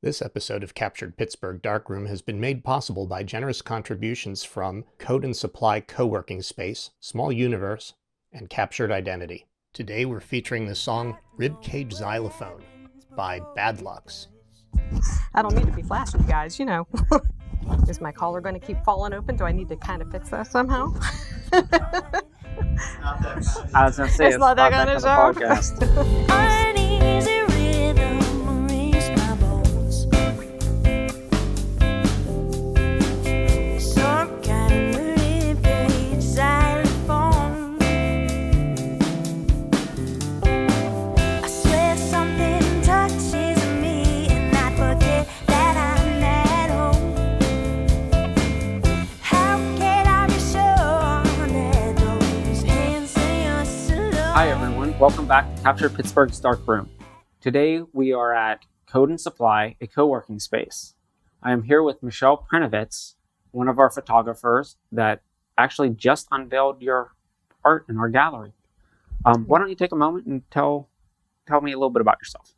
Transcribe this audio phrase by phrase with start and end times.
[0.00, 5.24] This episode of Captured Pittsburgh Darkroom has been made possible by generous contributions from Code
[5.24, 7.94] and Supply Co-working Space, Small Universe,
[8.32, 9.46] and Captured Identity.
[9.72, 12.62] Today we're featuring the song Ribcage Xylophone
[13.16, 14.28] by Bad Lucks.
[15.34, 16.86] I don't need to be flashing, you guys, you know.
[17.88, 19.34] Is my collar going to keep falling open?
[19.36, 20.94] Do I need to kind of fix that somehow?
[21.52, 22.22] I
[23.84, 25.32] was gonna say It's it's, not that kind kinda of show.
[25.40, 26.67] podcast.
[54.38, 56.88] Hi everyone, welcome back to Capture Pittsburgh's Dark Room.
[57.40, 60.94] Today we are at Code and Supply, a co-working space.
[61.42, 63.16] I am here with Michelle Prenovitz,
[63.50, 65.22] one of our photographers that
[65.58, 67.16] actually just unveiled your
[67.64, 68.52] art in our gallery.
[69.24, 70.88] Um, why don't you take a moment and tell
[71.48, 72.54] tell me a little bit about yourself?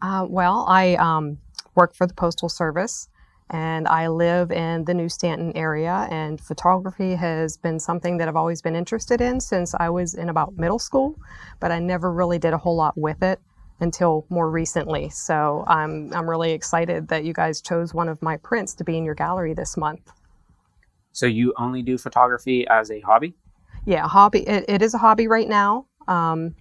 [0.00, 1.38] Uh, well, I um,
[1.74, 3.08] work for the Postal Service
[3.52, 6.08] and I live in the New Stanton area.
[6.10, 10.30] And photography has been something that I've always been interested in since I was in
[10.30, 11.18] about middle school,
[11.60, 13.40] but I never really did a whole lot with it
[13.80, 15.10] until more recently.
[15.10, 18.96] So I'm, I'm really excited that you guys chose one of my prints to be
[18.96, 20.10] in your gallery this month.
[21.12, 23.34] So you only do photography as a hobby?
[23.84, 24.48] Yeah, hobby.
[24.48, 25.86] It, it is a hobby right now.
[26.08, 26.54] Um,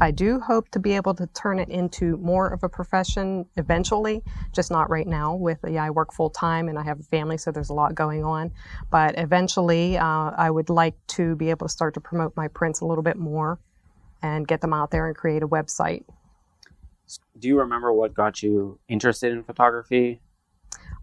[0.00, 4.24] I do hope to be able to turn it into more of a profession eventually,
[4.52, 5.36] just not right now.
[5.36, 7.94] With yeah, I work full time and I have a family, so there's a lot
[7.94, 8.50] going on.
[8.90, 12.80] But eventually, uh, I would like to be able to start to promote my prints
[12.80, 13.60] a little bit more
[14.20, 16.04] and get them out there and create a website.
[17.38, 20.20] Do you remember what got you interested in photography?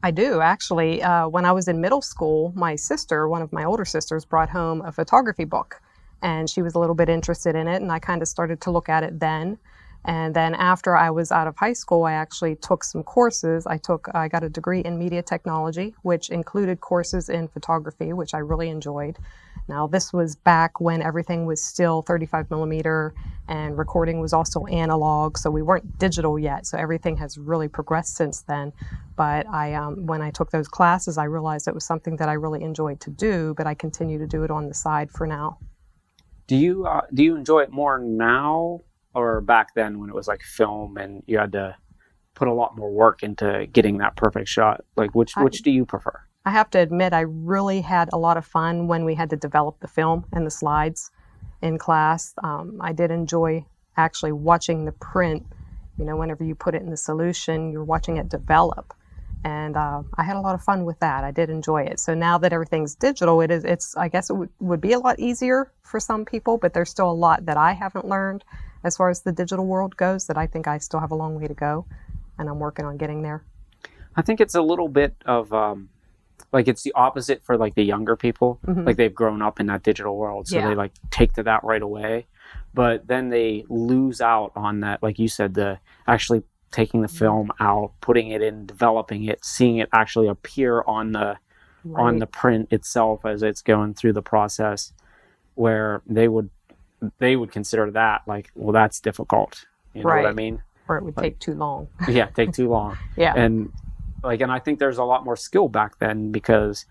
[0.04, 1.02] I do actually.
[1.02, 4.50] Uh, when I was in middle school, my sister, one of my older sisters, brought
[4.50, 5.82] home a photography book,
[6.22, 8.72] and she was a little bit interested in it, and I kind of started to
[8.72, 9.58] look at it then.
[10.04, 13.68] And then after I was out of high school, I actually took some courses.
[13.68, 18.34] I took, I got a degree in media technology, which included courses in photography, which
[18.34, 19.20] I really enjoyed.
[19.68, 23.14] Now, this was back when everything was still 35 millimeter
[23.48, 26.66] and recording was also analog, so we weren't digital yet.
[26.66, 28.74] So everything has really progressed since then.
[29.16, 32.34] But I, um, when I took those classes, I realized it was something that I
[32.34, 35.60] really enjoyed to do, but I continue to do it on the side for now.
[36.52, 38.82] Do you uh, do you enjoy it more now
[39.14, 41.78] or back then when it was like film and you had to
[42.36, 44.84] put a lot more work into getting that perfect shot?
[44.98, 46.20] Like which I- which do you prefer?
[46.44, 49.38] I have to admit, I really had a lot of fun when we had to
[49.38, 51.10] develop the film and the slides
[51.62, 52.34] in class.
[52.44, 55.46] Um, I did enjoy actually watching the print.
[55.98, 58.94] You know, whenever you put it in the solution, you're watching it develop,
[59.44, 61.24] and uh, I had a lot of fun with that.
[61.24, 62.00] I did enjoy it.
[62.00, 63.64] So now that everything's digital, it is.
[63.64, 63.96] It's.
[63.98, 67.10] I guess it would, would be a lot easier for some people, but there's still
[67.10, 68.44] a lot that I haven't learned
[68.84, 70.28] as far as the digital world goes.
[70.28, 71.86] That I think I still have a long way to go,
[72.38, 73.44] and I'm working on getting there.
[74.16, 75.90] I think it's a little bit of um,
[76.52, 78.60] like it's the opposite for like the younger people.
[78.68, 78.86] Mhm.
[78.86, 80.68] Like they've grown up in that digital world, so Yeah.
[80.70, 82.28] they like take to that right away.
[82.74, 87.52] But then they lose out on that, like you said, the actually taking the film
[87.60, 91.38] out, putting it in, developing it, seeing it actually appear on the
[91.96, 94.94] on the print itself as it's going through the process
[95.56, 96.50] where they would
[97.18, 99.66] they would consider that like well that's difficult.
[99.94, 100.62] You know what i mean?
[100.88, 101.88] Or it would like- take too long.
[102.08, 102.98] yeah take too long.
[103.18, 103.34] Yeah.
[103.36, 103.72] and
[104.24, 106.86] like and i think there's a lot more skill back then because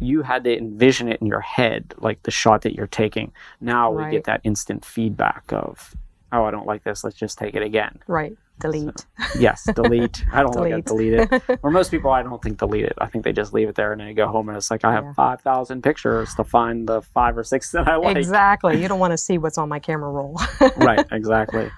[0.00, 3.32] you had to envision it in your head like the shot that you're taking.
[3.60, 5.94] Now we get that instant feedback of
[6.32, 7.04] oh i don't like this.
[7.04, 8.00] Let's just take it again.
[8.08, 8.36] Right.
[8.60, 9.06] Delete.
[9.40, 10.86] yes delete i don't like Delete.
[10.86, 13.68] delete it or most people i don't think delete it i think they just leave
[13.68, 15.12] it there and then they go home and it's like i have Yeah.
[15.14, 18.80] 5000 pictures to find the five or six that i like Exactly.
[18.80, 20.38] You don't want to see what's on my camera roll.
[20.76, 21.70] right exactly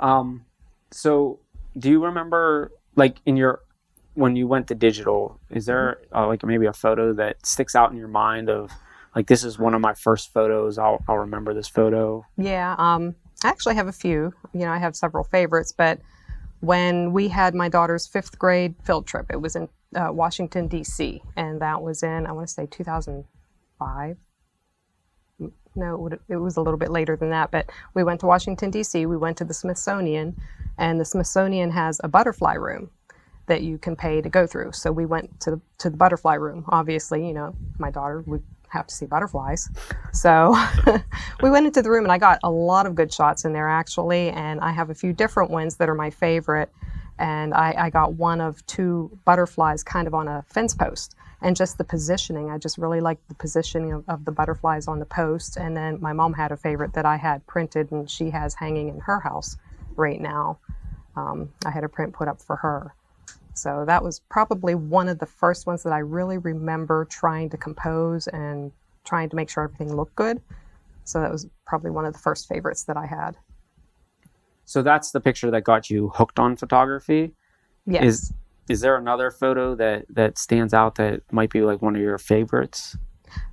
[0.00, 0.44] um
[0.90, 1.40] so
[1.78, 3.60] do you remember like in your
[4.14, 7.90] when you went to digital is there uh, like maybe a photo that sticks out
[7.92, 8.70] in your mind of
[9.14, 12.74] like this is one of my first photos i'll, I'll remember this photo yeah.
[12.78, 13.14] Um,
[13.44, 14.34] I actually have a few.
[14.52, 15.98] You know, I have several favorites, but
[16.60, 21.22] when we had my daughter's fifth grade field trip, it was in uh, Washington, D.C.,
[21.36, 24.16] and that was in, I want to say 2005.
[25.40, 28.70] Mm, No, it, was a little bit later than that, but we went to Washington,
[28.70, 30.36] D.C., we went to the Smithsonian,
[30.78, 32.90] and the Smithsonian has a butterfly room
[33.46, 34.72] that you can pay to go through.
[34.72, 36.64] So we went to the, to the butterfly room.
[36.68, 39.68] Obviously, you know, my daughter would have to see butterflies.
[40.12, 40.56] So
[41.42, 43.68] we went into the room and I got a lot of good shots in there
[43.68, 44.30] actually.
[44.30, 46.72] And I have a few different ones that are my favorite.
[47.18, 51.14] and I, I got one of two butterflies kind of on a fence post.
[51.42, 54.98] And just the positioning, I just really liked the positioning of, of the butterflies on
[54.98, 55.56] the post.
[55.56, 58.88] And then my mom had a favorite that I had printed, and she has hanging
[58.88, 59.56] in her house
[59.96, 60.58] right now.
[61.16, 62.94] Um, I had a print put up for her.
[63.60, 67.56] So that was probably one of the first ones that I really remember trying to
[67.56, 68.72] compose and
[69.04, 70.40] trying to make sure everything looked good.
[71.04, 73.36] So that was probably one of the first favorites that I had.
[74.64, 77.34] So that's the picture that got you hooked on photography.
[77.86, 78.04] Yes.
[78.04, 78.32] Is
[78.68, 82.18] is there another photo that that stands out that might be like one of your
[82.18, 82.96] favorites?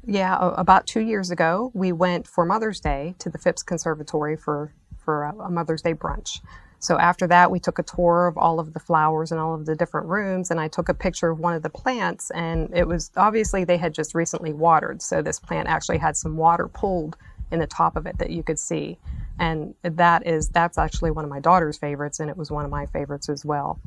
[0.06, 4.74] Yeah, about two years ago, we went for Mother's Day to the Phipps Conservatory for
[4.98, 6.40] for a, a Mother's Day brunch.
[6.80, 9.66] So after that, we took a tour of all of the flowers and all of
[9.66, 12.30] the different rooms, and I took a picture of one of the plants.
[12.32, 16.38] And it was obviously they had just recently watered, so this plant actually had some
[16.38, 17.18] water pulled
[17.52, 18.98] in the top of it that you could see.
[19.40, 22.72] And that is that's actually one of my daughter's favorites, and it was one of
[22.72, 23.80] my favorites as well.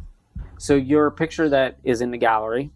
[0.59, 2.71] So your picture that is in the gallery,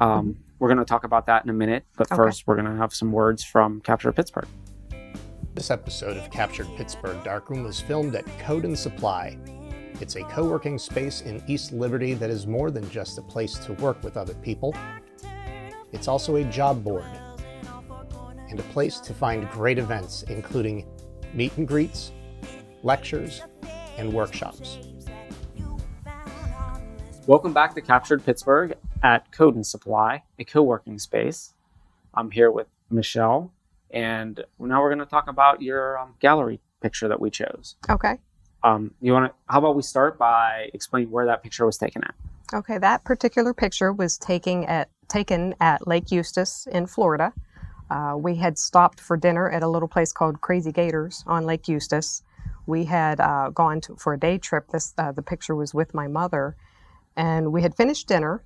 [0.00, 1.84] um, we're going to talk about that in a minute.
[1.96, 2.16] But Okay.
[2.16, 4.48] first, we're going to have some words from Capture Pittsburgh.
[5.54, 9.36] This episode of Captured Pittsburgh Darkroom was filmed at Code and Supply.
[9.98, 13.54] It's a co working space in East Liberty that is more than just a place
[13.60, 14.74] to work with other people,
[15.92, 17.06] it's also a job board
[18.50, 20.86] and a place to find great events, including
[21.32, 22.12] meet and greets,
[22.82, 23.40] lectures,
[23.96, 24.78] and workshops.
[27.26, 31.54] Welcome back to Captured Pittsburgh at Code and Supply, a co-working space.
[32.12, 33.50] I'm here with Michelle,
[33.90, 37.76] and now we're going to talk about your um, gallery picture that we chose.
[37.88, 38.18] Okay.
[38.66, 39.34] Um, you want to?
[39.48, 42.14] How about we start by explaining where that picture was taken at?
[42.52, 47.32] Okay, that particular picture was taking at, taken at Lake Eustis in Florida.
[47.90, 51.68] Uh, we had stopped for dinner at a little place called Crazy Gators on Lake
[51.68, 52.22] Eustis.
[52.66, 54.68] We had uh, gone to, for a day trip.
[54.72, 56.56] This uh, the picture was with my mother,
[57.16, 58.42] and we had finished dinner.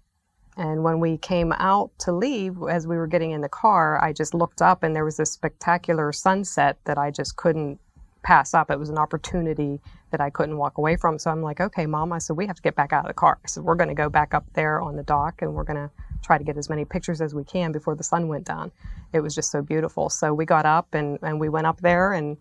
[0.58, 4.12] And when we came out to leave, as we were getting in the car, I
[4.12, 7.80] just looked up and there was this spectacular sunset that I just couldn't
[8.22, 8.70] pass up.
[8.70, 9.80] It was an opportunity
[10.10, 11.18] that I couldn't walk away from.
[11.18, 13.14] So I'm like, okay, mom, I said, we have to get back out of the
[13.14, 13.38] car.
[13.46, 15.90] Said, we're going to go back up there on the dock and we're going to
[16.22, 18.70] try to get as many pictures as we can before the sun went down.
[19.12, 20.08] It was just so beautiful.
[20.08, 22.36] So we got up and, and we went up there and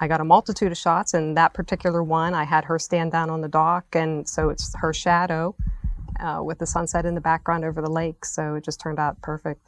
[0.00, 1.14] I got a multitude of shots.
[1.14, 3.86] And that particular one, I had her stand down on the dock.
[3.94, 5.54] And so it's her shadow
[6.20, 8.24] uh, with the sunset in the background over the lake.
[8.24, 9.66] So it just turned out perfect.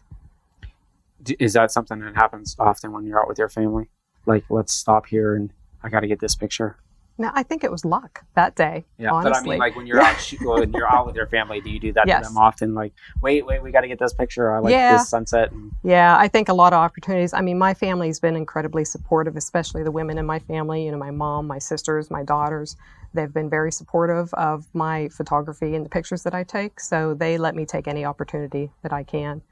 [1.39, 3.89] Is that something that happens often when you're out with your family?
[4.27, 5.53] Like, let's stop here and
[5.83, 6.77] I got to get this picture.
[7.19, 8.87] No, I think it was luck that day.
[8.97, 9.31] Yeah, honestly.
[9.33, 11.79] but I mean, like when you're out, when you're out with your family, do you
[11.79, 12.23] do that Yes.
[12.27, 12.75] to them often?
[12.75, 14.51] Like, wait, wait, we got to get this picture.
[14.55, 14.93] I like Yeah.
[14.97, 15.53] this sunset.
[15.53, 17.35] And, Yeah, I think a lot of opportunities.
[17.35, 20.97] I mean, my family's been incredibly supportive, especially the women in my family, you know,
[20.99, 22.77] my mom, my sisters, my daughters.
[23.13, 26.81] They've been very supportive of my photography and the pictures that I take.
[26.81, 29.43] So they let me take any opportunity that I can.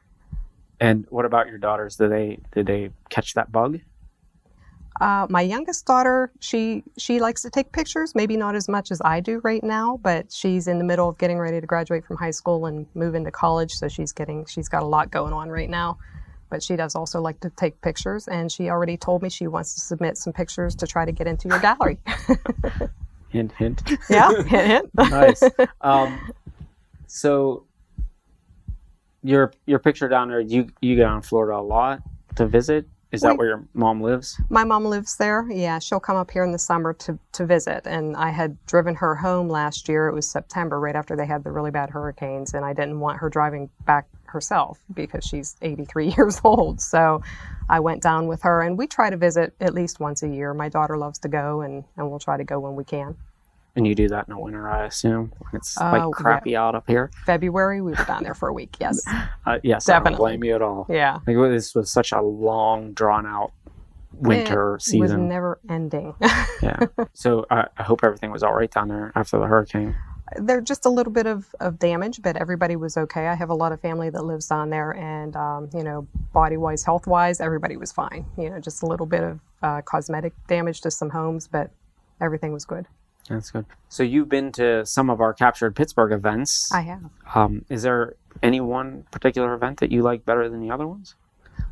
[0.80, 1.96] and what about your daughters?
[1.96, 3.80] Do they did they catch that bug?
[5.00, 8.14] Uh, my youngest daughter, she she likes to take pictures.
[8.14, 11.18] Maybe not as much as I do right now, but she's in the middle of
[11.18, 13.72] getting ready to graduate from high school and move into college.
[13.72, 15.98] So she's getting she's got a lot going on right now.
[16.50, 19.74] But she does also like to take pictures, and she already told me she wants
[19.74, 21.98] to submit some pictures to try to get into your gallery.
[23.28, 23.82] Hint, hint.
[24.08, 24.90] yeah, hint, hint.
[24.96, 25.42] nice.
[25.82, 26.32] Um,
[27.06, 27.66] so
[29.22, 32.00] your your picture down there, you you go down to Florida a lot
[32.36, 32.86] to visit.
[33.10, 34.40] Is that We- where your mom lives?
[34.50, 35.46] My mom lives there.
[35.50, 37.86] Yeah, she'll come up here in the summer to, to visit.
[37.86, 40.08] And I had driven her home last year.
[40.08, 42.52] It was September, right after they had the really bad hurricanes.
[42.54, 46.82] And I didn't want her driving back herself because she's 83 years old.
[46.82, 47.22] So
[47.70, 50.52] I went down with her and we try to visit at least once a year.
[50.52, 53.16] My daughter loves to go and, and we'll try to go when we can.
[53.78, 55.32] And you do that in the winter, I assume.
[55.52, 57.12] It's Uh, like crappy out up here.
[57.24, 58.76] February, we were down there for a week.
[58.80, 59.00] Yes.
[59.46, 60.18] Uh, yes, I don't Definitely.
[60.24, 60.84] blame you at all.
[60.90, 61.20] Yeah.
[61.26, 63.52] Like this was such a long, drawn out
[64.12, 64.98] winter season.
[64.98, 66.14] It was never ending.
[66.62, 66.80] yeah.
[67.14, 69.94] So I, I hope everything was all right down there after the hurricane.
[70.36, 73.28] There's just a little bit of, of damage, but everybody was okay.
[73.28, 76.58] I have a lot of family that lives down there, and um, you know, body
[76.58, 78.26] wise, health wise, everybody was fine.
[78.36, 81.70] You know, just a little bit of uh, cosmetic damage to some homes, but
[82.20, 82.86] everything was good.
[83.28, 83.66] That's good.
[83.88, 86.72] So you've been to some of our captured Pittsburgh events.
[86.72, 87.10] I have.
[87.34, 91.14] Um, is there any one particular event that you like better than the other ones?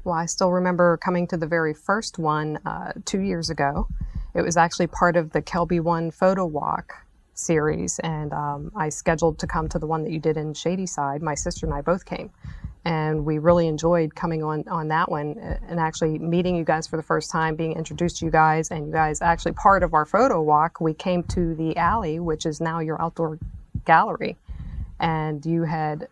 [0.05, 3.89] Well, I still remember coming to the very first one uh, two years ago.
[4.35, 6.93] It was actually part of the KelbyOne Photo Walk
[7.35, 11.23] series, and um, I scheduled to come to the one that you did in Shadyside.
[11.23, 12.31] My sister and I both came,
[12.87, 16.87] and we really enjoyed coming on on that one uh, and actually meeting you guys
[16.87, 19.93] for the first time, being introduced to you guys, and you guys actually part of
[19.93, 20.81] our photo walk.
[20.81, 23.41] We came to the alley, which is now your outdoor
[23.85, 24.37] gallery.
[25.01, 26.07] And you had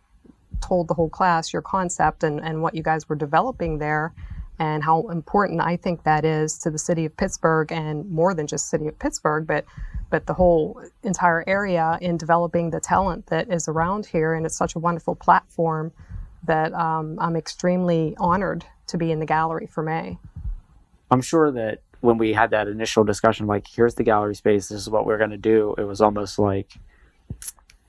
[0.60, 4.12] told the whole class your concept and, and what you guys were developing there
[4.58, 8.48] and how important I think that is to the city of Pittsburgh and more than
[8.48, 9.64] just city of Pittsburgh, but
[10.10, 14.34] but the whole entire area in developing the talent that is around here.
[14.34, 15.92] And it's such a wonderful platform
[16.46, 20.18] that um, I'm extremely honored to be in the gallery for May.
[21.10, 24.80] I'm sure that when we had that initial discussion, like, here's the gallery space, this
[24.80, 26.72] is what we're going to do, it was almost like,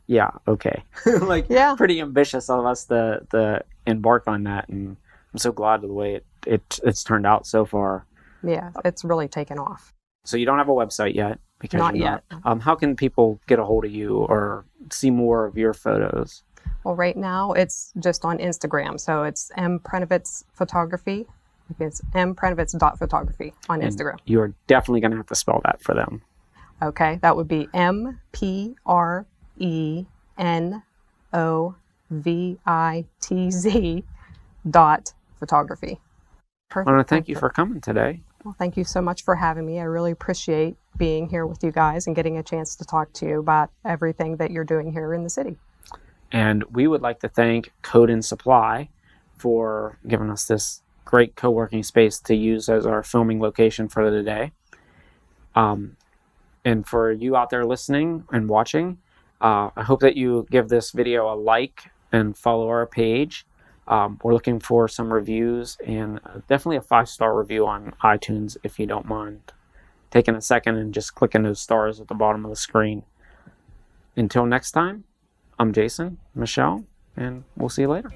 [0.08, 0.84] yeah, okay.
[1.22, 1.76] like, Yeah.
[1.76, 4.70] pretty ambitious of us to, to embark on that.
[4.70, 4.96] And
[5.34, 8.06] I'm so glad of the way it, it it's turned out so far.
[8.44, 9.94] Yeah, it's really taken off.
[10.24, 11.40] So you don't have a website yet?
[11.60, 12.24] Because Not yet.
[12.44, 16.44] Um, how can people get a hold of you or see more of your photos?
[16.86, 19.00] Well, right now it's just on Instagram.
[19.00, 21.26] So it's M Prenovitz Photography.
[21.80, 24.20] It's M Prenovitz dot photography on And Instagram.
[24.26, 26.22] You're definitely going to have to spell that for them.
[26.84, 29.26] Okay, that would be M P R
[29.58, 30.06] E
[30.38, 30.84] N
[31.34, 31.74] O
[32.12, 34.04] V I T Z
[34.70, 36.00] dot photography.
[36.70, 36.88] Perfect.
[36.88, 38.22] I want to thank you for coming today.
[38.44, 39.80] Well, thank you so much for having me.
[39.80, 43.26] I really appreciate being here with you guys and getting a chance to talk to
[43.26, 45.58] you about everything that you're doing here in the city.
[46.32, 48.90] And we would like to thank Code and Supply
[49.36, 54.10] for giving us this great co working space to use as our filming location for
[54.10, 54.52] the day.
[55.56, 55.98] Um,
[56.64, 58.98] and for you out there listening and watching,
[59.40, 63.46] uh, I hope that you give this video a like and follow our page.
[63.88, 68.58] Um, we're looking for some reviews and uh, definitely a five star review on iTunes
[68.64, 69.54] if you don't mind
[70.16, 73.04] taking a second and just clicking those stars at the bottom of the screen.
[74.16, 75.04] Until next time,
[75.58, 76.84] I'm Jason, Michelle,
[77.16, 78.12] and we'll see you later.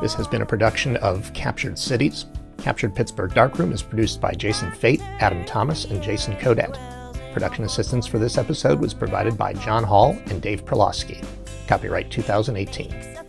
[0.00, 2.26] This has been a production of Captured Cities.
[2.58, 6.76] Captured Pittsburgh Darkroom is produced by Jason Fate, Adam Thomas, and Jason Kodet.
[7.32, 11.24] Production assistance for this episode was provided by John Hall and Dave Perlowski.
[11.66, 13.21] Copyright 2018.